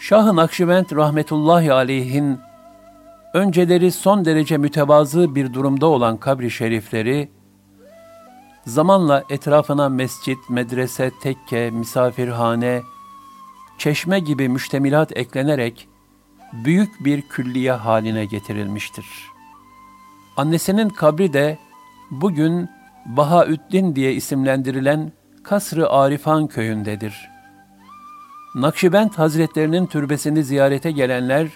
Şah-ı 0.00 0.36
Nakşibend 0.36 0.84
rahmetullahi 0.92 1.72
aleyhin 1.72 2.38
önceleri 3.34 3.92
son 3.92 4.24
derece 4.24 4.56
mütevazı 4.58 5.34
bir 5.34 5.54
durumda 5.54 5.86
olan 5.86 6.16
kabri 6.16 6.50
şerifleri, 6.50 7.30
zamanla 8.66 9.24
etrafına 9.30 9.88
mescit, 9.88 10.38
medrese, 10.50 11.10
tekke, 11.22 11.70
misafirhane, 11.70 12.82
çeşme 13.78 14.20
gibi 14.20 14.48
müştemilat 14.48 15.16
eklenerek 15.16 15.88
büyük 16.52 17.04
bir 17.04 17.22
külliye 17.22 17.72
haline 17.72 18.24
getirilmiştir. 18.24 19.06
Annesinin 20.36 20.88
kabri 20.88 21.32
de 21.32 21.58
bugün 22.10 22.68
Bahaüddin 23.06 23.96
diye 23.96 24.12
isimlendirilen 24.12 25.12
Kasrı 25.42 25.90
Arifan 25.90 26.46
köyündedir. 26.46 27.28
Nakşibend 28.54 29.10
Hazretlerinin 29.10 29.86
türbesini 29.86 30.44
ziyarete 30.44 30.90
gelenler, 30.90 31.48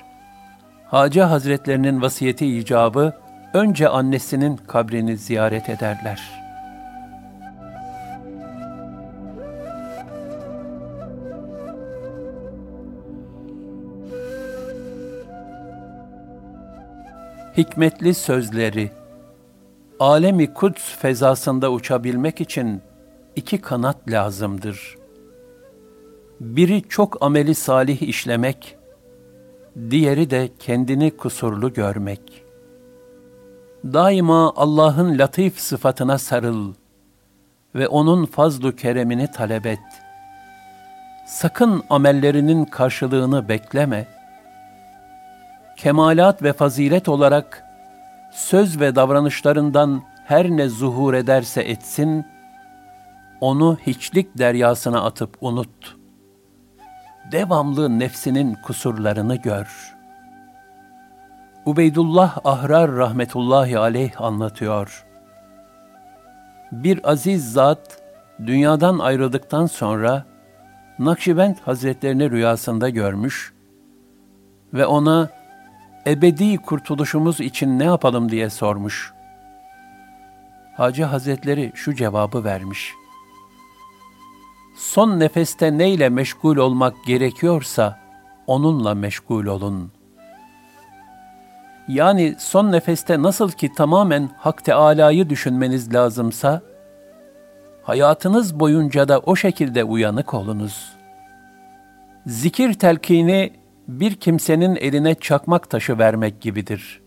Hacı 0.86 1.22
Hazretlerinin 1.22 2.02
vasiyeti 2.02 2.46
icabı 2.58 3.12
önce 3.54 3.88
annesinin 3.88 4.56
kabrini 4.56 5.16
ziyaret 5.16 5.68
ederler.'' 5.68 6.40
hikmetli 17.60 18.14
sözleri, 18.14 18.90
alemi 20.00 20.54
kuds 20.54 20.96
fezasında 20.98 21.72
uçabilmek 21.72 22.40
için 22.40 22.82
iki 23.36 23.60
kanat 23.60 23.96
lazımdır. 24.08 24.96
Biri 26.40 26.82
çok 26.88 27.22
ameli 27.22 27.54
salih 27.54 28.02
işlemek, 28.02 28.76
diğeri 29.90 30.30
de 30.30 30.48
kendini 30.58 31.16
kusurlu 31.16 31.72
görmek. 31.72 32.44
Daima 33.84 34.52
Allah'ın 34.56 35.18
latif 35.18 35.60
sıfatına 35.60 36.18
sarıl 36.18 36.74
ve 37.74 37.88
O'nun 37.88 38.26
fazlu 38.26 38.76
keremini 38.76 39.30
talep 39.30 39.66
et. 39.66 39.78
Sakın 41.26 41.82
amellerinin 41.90 42.64
karşılığını 42.64 43.48
bekleme. 43.48 44.06
Kemalat 45.76 46.42
ve 46.42 46.52
fazilet 46.52 47.08
olarak 47.08 47.69
söz 48.32 48.80
ve 48.80 48.94
davranışlarından 48.94 50.02
her 50.24 50.50
ne 50.50 50.68
zuhur 50.68 51.14
ederse 51.14 51.62
etsin, 51.62 52.26
onu 53.40 53.78
hiçlik 53.86 54.38
deryasına 54.38 55.04
atıp 55.04 55.36
unut. 55.40 55.96
Devamlı 57.32 57.98
nefsinin 57.98 58.54
kusurlarını 58.54 59.36
gör. 59.36 59.96
Ubeydullah 61.66 62.38
Ahrar 62.44 62.92
rahmetullahi 62.92 63.78
aleyh 63.78 64.20
anlatıyor. 64.20 65.06
Bir 66.72 67.10
aziz 67.10 67.52
zat 67.52 68.02
dünyadan 68.46 68.98
ayrıldıktan 68.98 69.66
sonra 69.66 70.24
Nakşibend 70.98 71.56
Hazretlerini 71.64 72.30
rüyasında 72.30 72.88
görmüş 72.88 73.52
ve 74.74 74.86
ona 74.86 75.28
ebedi 76.06 76.56
kurtuluşumuz 76.56 77.40
için 77.40 77.78
ne 77.78 77.84
yapalım 77.84 78.30
diye 78.30 78.50
sormuş. 78.50 79.12
Hacı 80.76 81.04
Hazretleri 81.04 81.72
şu 81.74 81.94
cevabı 81.94 82.44
vermiş. 82.44 82.94
Son 84.76 85.20
nefeste 85.20 85.78
neyle 85.78 86.08
meşgul 86.08 86.56
olmak 86.56 87.04
gerekiyorsa 87.04 87.98
onunla 88.46 88.94
meşgul 88.94 89.46
olun. 89.46 89.92
Yani 91.88 92.34
son 92.38 92.72
nefeste 92.72 93.22
nasıl 93.22 93.50
ki 93.50 93.72
tamamen 93.72 94.30
Hak 94.38 94.64
Teâlâ'yı 94.64 95.30
düşünmeniz 95.30 95.94
lazımsa, 95.94 96.62
hayatınız 97.82 98.60
boyunca 98.60 99.08
da 99.08 99.18
o 99.18 99.36
şekilde 99.36 99.84
uyanık 99.84 100.34
olunuz. 100.34 100.92
Zikir 102.26 102.74
telkini 102.74 103.59
bir 103.98 104.14
kimsenin 104.14 104.76
eline 104.76 105.14
çakmak 105.14 105.70
taşı 105.70 105.98
vermek 105.98 106.40
gibidir. 106.40 107.00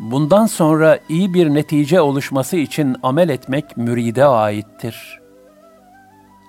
Bundan 0.00 0.46
sonra 0.46 0.98
iyi 1.08 1.34
bir 1.34 1.54
netice 1.54 2.00
oluşması 2.00 2.56
için 2.56 2.96
amel 3.02 3.28
etmek 3.28 3.76
müride 3.76 4.24
aittir. 4.24 5.20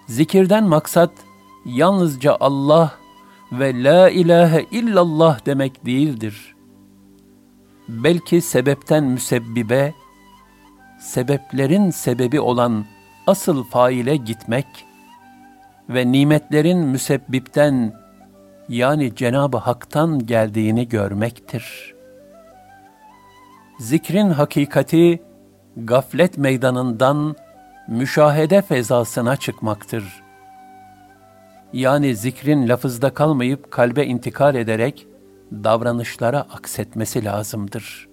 Zikirden 0.08 0.64
maksat 0.64 1.12
yalnızca 1.66 2.38
Allah 2.40 2.94
ve 3.52 3.84
la 3.84 4.10
ilahe 4.10 4.66
illallah 4.72 5.46
demek 5.46 5.86
değildir. 5.86 6.56
Belki 7.88 8.42
sebepten 8.42 9.04
müsebbibe, 9.04 9.94
sebeplerin 11.00 11.90
sebebi 11.90 12.40
olan 12.40 12.86
asıl 13.28 13.64
faile 13.64 14.16
gitmek 14.16 14.68
ve 15.90 16.12
nimetlerin 16.12 16.78
müsebbipten 16.80 17.94
yani 18.70 19.16
Cenab-ı 19.16 19.58
Hak'tan 19.58 20.26
geldiğini 20.26 20.88
görmektir. 20.88 21.96
Zikrin 23.80 24.30
hakikati 24.30 25.22
gaflet 25.78 26.38
meydanından 26.38 27.36
müşahede 27.88 28.62
fezasına 28.62 29.36
çıkmaktır. 29.36 30.04
Yani 31.74 32.16
zikrin 32.16 32.70
lafızda 32.70 33.14
kalmayıp 33.14 33.72
kalbe 33.72 34.06
intikal 34.06 34.56
ederek 34.56 35.08
davranışlara 35.52 36.40
aksetmesi 36.40 37.26
lazımdır. 37.26 38.10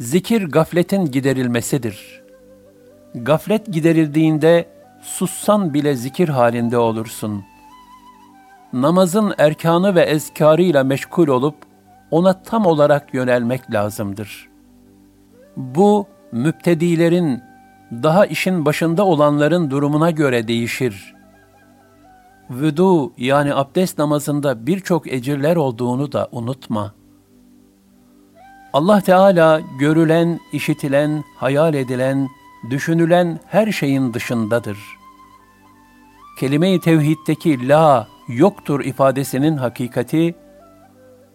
Zikir 0.00 0.48
gafletin 0.48 1.04
giderilmesidir. 1.04 2.22
Gaflet 3.14 3.66
giderildiğinde 3.66 4.66
sussan 5.02 5.74
bile 5.74 5.96
zikir 5.96 6.28
halinde 6.28 6.78
olursun. 6.78 7.44
Namazın 8.72 9.34
erkanı 9.38 9.94
ve 9.94 10.00
ezkarıyla 10.00 10.84
meşgul 10.84 11.28
olup 11.28 11.54
ona 12.10 12.42
tam 12.42 12.66
olarak 12.66 13.14
yönelmek 13.14 13.72
lazımdır. 13.72 14.48
Bu 15.56 16.06
müptedilerin, 16.32 17.42
daha 17.92 18.26
işin 18.26 18.64
başında 18.64 19.06
olanların 19.06 19.70
durumuna 19.70 20.10
göre 20.10 20.48
değişir. 20.48 21.14
Vüdu 22.50 23.12
yani 23.18 23.54
abdest 23.54 23.98
namazında 23.98 24.66
birçok 24.66 25.12
ecirler 25.12 25.56
olduğunu 25.56 26.12
da 26.12 26.28
unutma. 26.32 26.92
Allah 28.72 29.00
Teala 29.00 29.60
görülen, 29.78 30.40
işitilen, 30.52 31.24
hayal 31.36 31.74
edilen, 31.74 32.28
düşünülen 32.70 33.40
her 33.46 33.72
şeyin 33.72 34.14
dışındadır. 34.14 34.78
Kelime-i 36.40 36.80
tevhiddeki 36.80 37.68
la 37.68 38.08
yoktur 38.36 38.84
ifadesinin 38.84 39.56
hakikati 39.56 40.34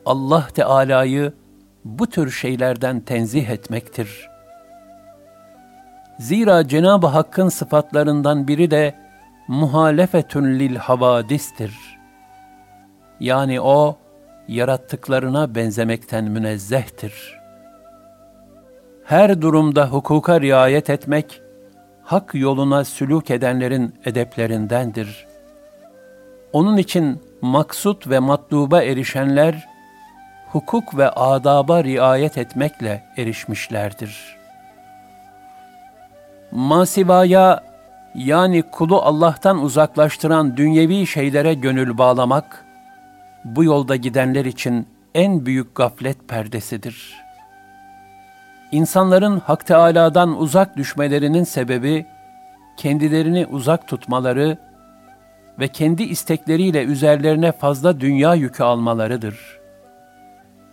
Allah 0.05 0.47
Teala'yı 0.53 1.33
bu 1.85 2.07
tür 2.07 2.31
şeylerden 2.31 2.99
tenzih 2.99 3.49
etmektir. 3.49 4.29
Zira 6.19 6.67
Cenab-ı 6.67 7.07
Hakk'ın 7.07 7.49
sıfatlarından 7.49 8.47
biri 8.47 8.71
de 8.71 8.95
muhalefetün 9.47 10.59
lil 10.59 10.75
havadistir. 10.75 11.73
Yani 13.19 13.61
o, 13.61 13.97
yarattıklarına 14.47 15.55
benzemekten 15.55 16.25
münezzehtir. 16.25 17.39
Her 19.03 19.41
durumda 19.41 19.87
hukuka 19.87 20.41
riayet 20.41 20.89
etmek, 20.89 21.41
hak 22.03 22.35
yoluna 22.35 22.83
sülük 22.83 23.31
edenlerin 23.31 23.95
edeplerindendir. 24.05 25.26
Onun 26.57 26.77
için 26.77 27.21
maksut 27.41 28.09
ve 28.09 28.19
matluba 28.19 28.83
erişenler, 28.83 29.67
hukuk 30.51 30.97
ve 30.97 31.09
adaba 31.09 31.83
riayet 31.83 32.37
etmekle 32.37 33.03
erişmişlerdir. 33.17 34.37
Masivaya 36.51 37.63
yani 38.15 38.61
kulu 38.61 39.01
Allah'tan 39.01 39.61
uzaklaştıran 39.63 40.57
dünyevi 40.57 41.07
şeylere 41.07 41.53
gönül 41.53 41.97
bağlamak, 41.97 42.65
bu 43.45 43.63
yolda 43.63 43.95
gidenler 43.95 44.45
için 44.45 44.87
en 45.15 45.45
büyük 45.45 45.75
gaflet 45.75 46.27
perdesidir. 46.27 47.15
İnsanların 48.71 49.39
Hak 49.39 49.65
Teâlâ'dan 49.65 50.41
uzak 50.41 50.77
düşmelerinin 50.77 51.43
sebebi, 51.43 52.05
kendilerini 52.77 53.45
uzak 53.45 53.87
tutmaları 53.87 54.66
ve 55.59 55.67
kendi 55.67 56.03
istekleriyle 56.03 56.83
üzerlerine 56.83 57.51
fazla 57.51 57.99
dünya 57.99 58.35
yükü 58.35 58.63
almalarıdır. 58.63 59.59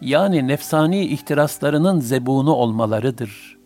Yani 0.01 0.49
nefsani 0.49 1.07
ihtiraslarının 1.07 2.01
zebunu 2.01 2.53
olmalarıdır. 2.53 3.59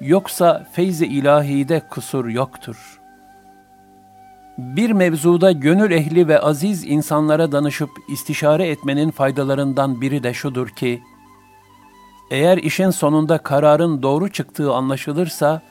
Yoksa 0.00 0.66
feyz-i 0.72 1.06
ilahide 1.06 1.82
kusur 1.90 2.28
yoktur. 2.28 3.00
Bir 4.58 4.90
mevzuda 4.90 5.52
gönül 5.52 5.90
ehli 5.90 6.28
ve 6.28 6.40
aziz 6.40 6.84
insanlara 6.84 7.52
danışıp 7.52 7.90
istişare 8.08 8.68
etmenin 8.68 9.10
faydalarından 9.10 10.00
biri 10.00 10.22
de 10.22 10.34
şudur 10.34 10.68
ki, 10.68 11.02
eğer 12.30 12.58
işin 12.58 12.90
sonunda 12.90 13.38
kararın 13.38 14.02
doğru 14.02 14.28
çıktığı 14.28 14.72
anlaşılırsa, 14.72 15.62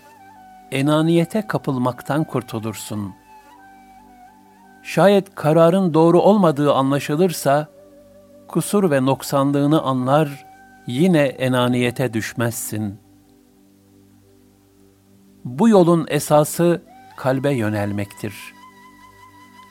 enaniyete 0.72 1.48
kapılmaktan 1.48 2.24
kurtulursun.'' 2.24 3.23
Şayet 4.84 5.36
kararın 5.36 5.94
doğru 5.94 6.22
olmadığı 6.22 6.74
anlaşılırsa, 6.74 7.68
kusur 8.48 8.92
ve 8.92 9.06
noksanlığını 9.06 9.82
anlar, 9.82 10.46
yine 10.88 11.22
enaniyete 11.22 12.14
düşmezsin. 12.14 13.00
Bu 15.46 15.70
yolun 15.70 16.06
esası 16.10 16.82
kalbe 17.18 17.54
yönelmektir. 17.54 18.54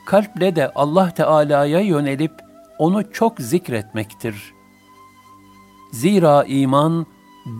Kalple 0.05 0.55
de 0.55 0.71
Allah 0.75 1.09
Teala'ya 1.13 1.79
yönelip 1.79 2.33
onu 2.79 3.11
çok 3.11 3.39
zikretmektir. 3.39 4.53
Zira 5.91 6.43
iman 6.43 7.05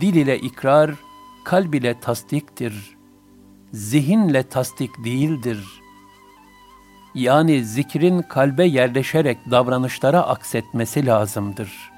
dil 0.02 0.16
ile 0.16 0.40
ikrar, 0.40 0.92
kalb 1.46 1.74
ile 1.74 2.00
tasdiktir. 2.00 2.98
Zihinle 3.72 4.44
tasdik 4.44 5.06
değildir.'' 5.06 5.83
Yani 7.16 7.64
zikrin 7.64 8.22
kalbe 8.22 8.66
yerleşerek 8.66 9.38
davranışlara 9.52 10.22
aksetmesi 10.22 11.06
lazımdır. 11.06 11.92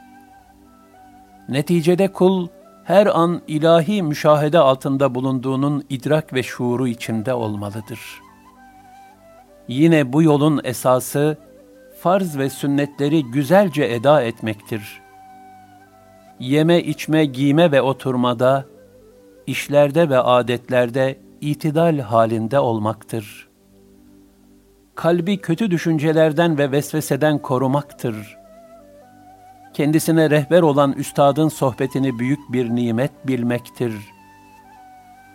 Neticede 1.49 2.08
kul 2.08 2.47
her 2.84 3.06
an 3.06 3.41
ilahi 3.47 4.04
müşahede 4.04 4.60
altında 4.60 5.15
bulunduğunun 5.15 5.84
idrak 5.89 6.34
ve 6.34 6.43
şuuru 6.43 6.88
içinde 6.88 7.34
olmalıdır. 7.34 7.99
Yine 9.67 10.13
bu 10.13 10.23
yolun 10.23 10.62
esası 10.63 11.38
farz 11.99 12.38
ve 12.38 12.49
sünnetleri 12.49 13.23
güzelce 13.23 13.84
eda 13.84 14.21
etmektir. 14.21 15.01
yeme, 16.39 16.82
içme, 16.82 17.25
giyme 17.25 17.71
ve 17.71 17.82
oturmada, 17.82 18.65
işlerde 19.47 20.10
ve 20.10 20.19
adetlerde 20.19 21.19
itidal 21.41 21.99
halinde 21.99 22.60
olmaktır. 22.60 23.47
Kalbi 24.96 25.38
kötü 25.38 25.72
düşüncelerden 25.72 26.58
ve 26.58 26.72
vesveseden 26.72 27.38
korumaktır. 27.38 28.38
Kendisine 29.74 30.30
rehber 30.30 30.62
olan 30.62 30.92
üstadın 30.92 31.48
sohbetini 31.48 32.20
büyük 32.20 32.40
bir 32.54 32.70
nimet 32.70 33.28
bilmektir. 33.28 33.94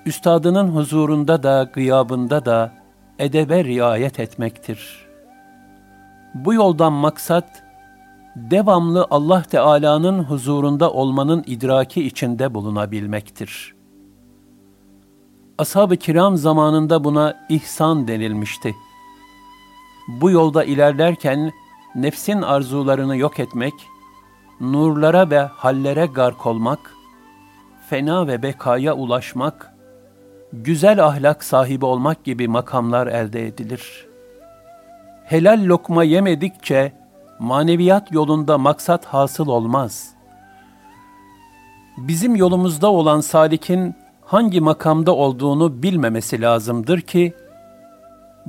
Üstadının 0.07 0.69
huzurunda 0.69 1.43
da 1.43 1.71
gıyabında 1.73 2.45
da 2.45 2.73
edebe 3.19 3.65
riayet 3.65 4.21
etmektir. 4.21 5.07
Bu 6.35 6.55
yoldan 6.55 6.93
maksat, 6.93 7.63
devamlı 8.37 9.07
Allah 9.11 9.43
Teala'nın 9.43 10.23
huzurunda 10.23 10.93
olmanın 10.93 11.45
idraki 11.47 12.07
içinde 12.07 12.55
bulunabilmektir. 12.55 13.75
Ashab-ı 15.59 15.97
kiram 15.97 16.37
zamanında 16.37 17.05
buna 17.05 17.47
ihsan 17.49 18.09
denilmişti. 18.09 18.75
Bu 20.19 20.31
yolda 20.31 20.65
ilerlerken 20.65 21.53
nefsin 21.95 22.43
arzularını 22.43 23.17
yok 23.17 23.41
etmek, 23.41 23.75
nurlara 24.61 25.31
ve 25.31 25.41
hallere 25.41 26.07
gark 26.07 26.47
olmak, 26.47 26.95
fena 27.89 28.27
ve 28.27 28.43
bekaya 28.43 28.95
ulaşmak, 28.95 29.75
güzel 30.53 31.07
ahlak 31.07 31.45
sahibi 31.45 31.85
olmak 31.85 32.25
gibi 32.25 32.49
makamlar 32.49 33.07
elde 33.07 33.47
edilir. 33.47 34.07
Helal 35.25 35.65
lokma 35.65 36.05
yemedikçe 36.05 36.93
maneviyat 37.39 38.13
yolunda 38.13 38.59
maksat 38.59 39.05
hasıl 39.05 39.47
olmaz. 39.47 40.15
Bizim 41.99 42.37
yolumuzda 42.37 42.91
olan 42.91 43.21
salikin 43.21 43.95
hangi 44.25 44.61
makamda 44.61 45.15
olduğunu 45.15 45.83
bilmemesi 45.83 46.41
lazımdır 46.41 47.01
ki, 47.01 47.35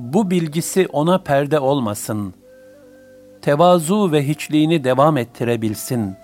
bu 0.02 0.32
bilgisi 0.32 0.88
ona 0.88 1.18
perde 1.18 1.60
olmasın. 1.60 2.34
Tevazu 3.42 4.12
ve 4.12 4.28
hiçliğini 4.28 4.84
devam 4.84 5.18
ettirebilsin. 5.18 6.16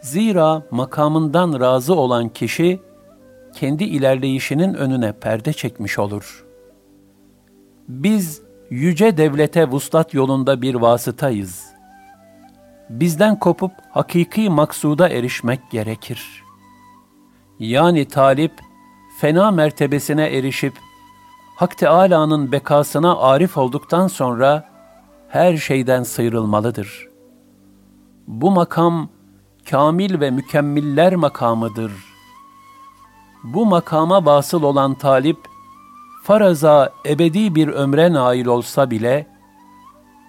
Zira 0.00 0.62
makamından 0.70 1.60
razı 1.60 1.94
olan 1.94 2.28
kişi, 2.28 2.80
kendi 3.54 3.84
ilerleyişinin 3.84 4.74
önüne 4.74 5.12
perde 5.12 5.52
çekmiş 5.52 5.98
olur. 5.98 6.44
Biz 7.88 8.42
yüce 8.70 9.16
devlete 9.16 9.68
vuslat 9.68 10.14
yolunda 10.14 10.62
bir 10.62 10.74
vasıtayız. 10.74 11.66
Bizden 12.90 13.38
kopup 13.38 13.72
hakiki 13.90 14.50
maksuda 14.50 15.08
erişmek 15.08 15.70
gerekir. 15.70 16.44
Yani 17.58 18.04
talip, 18.08 18.52
fena 19.20 19.50
mertebesine 19.50 20.26
erişip, 20.26 20.72
Hak 21.56 21.78
Teâlâ'nın 21.78 22.52
bekasına 22.52 23.18
arif 23.18 23.58
olduktan 23.58 24.08
sonra, 24.08 24.68
her 25.28 25.56
şeyden 25.56 26.02
sıyrılmalıdır. 26.02 27.08
Bu 28.26 28.50
makam, 28.50 29.08
kamil 29.70 30.20
ve 30.20 30.30
mükemmiller 30.30 31.14
makamıdır. 31.14 31.92
Bu 33.44 33.66
makama 33.66 34.24
vasıl 34.24 34.62
olan 34.62 34.94
talip, 34.94 35.38
faraza 36.22 36.92
ebedi 37.06 37.54
bir 37.54 37.68
ömre 37.68 38.12
nail 38.12 38.46
olsa 38.46 38.90
bile, 38.90 39.26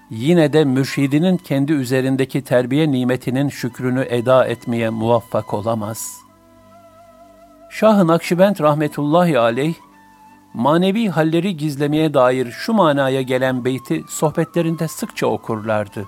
yine 0.09 0.53
de 0.53 0.65
mürşidinin 0.65 1.37
kendi 1.37 1.73
üzerindeki 1.73 2.43
terbiye 2.43 2.91
nimetinin 2.91 3.49
şükrünü 3.49 4.05
eda 4.09 4.45
etmeye 4.45 4.89
muvaffak 4.89 5.53
olamaz. 5.53 6.21
Şah-ı 7.69 8.07
Nakşibend 8.07 8.59
rahmetullahi 8.59 9.39
aleyh, 9.39 9.75
manevi 10.57 11.09
halleri 11.09 11.57
gizlemeye 11.57 12.13
dair 12.13 12.51
şu 12.51 12.73
manaya 12.73 13.21
gelen 13.21 13.65
beyti 13.65 14.03
sohbetlerinde 14.09 14.87
sıkça 14.87 15.27
okurlardı. 15.27 16.05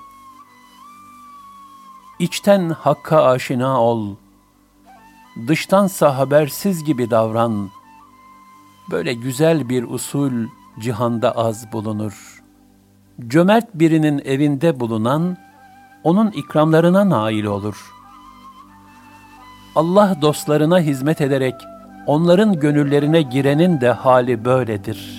İçten 2.19 2.69
hakka 2.69 3.23
aşina 3.23 3.81
ol, 3.81 4.15
dıştansa 5.47 6.17
habersiz 6.17 6.83
gibi 6.83 7.09
davran.'' 7.11 7.79
Böyle 8.91 9.13
güzel 9.13 9.69
bir 9.69 9.83
usul 9.83 10.31
cihanda 10.79 11.31
az 11.31 11.71
bulunur. 11.71 12.43
Cömert 13.27 13.73
birinin 13.73 14.21
evinde 14.25 14.79
bulunan, 14.79 15.37
onun 16.03 16.31
ikramlarına 16.31 17.09
nail 17.09 17.43
olur. 17.43 17.91
Allah 19.75 20.17
dostlarına 20.21 20.79
hizmet 20.79 21.21
ederek 21.21 21.55
onların 22.05 22.59
gönüllerine 22.59 23.21
girenin 23.21 23.81
de 23.81 23.89
hali 23.89 24.45
böyledir.'' 24.45 25.18